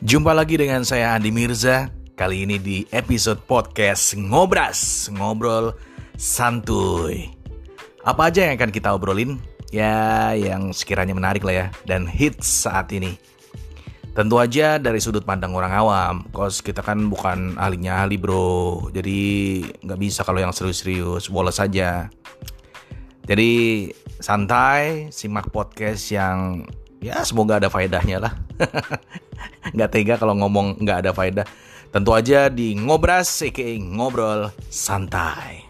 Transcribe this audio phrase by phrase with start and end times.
[0.00, 1.92] Jumpa lagi dengan saya Andi Mirza.
[2.16, 5.76] Kali ini di episode podcast Ngobras Ngobrol
[6.16, 7.28] santuy.
[8.08, 9.36] Apa aja yang akan kita obrolin?
[9.68, 13.20] Ya yang sekiranya menarik lah ya Dan hits saat ini.
[14.16, 18.88] Tentu aja dari sudut pandang orang awam Kos kita kan bukan ahlinya ahli bro.
[18.96, 22.08] Jadi nggak bisa kalau yang serius-serius Bolos saja
[23.28, 26.64] Jadi santai Simak podcast yang
[27.00, 28.32] Ya semoga ada faedahnya lah
[29.74, 31.46] nggak tega kalau ngomong nggak ada faedah.
[31.90, 35.69] Tentu aja di ngobras, aka ngobrol santai.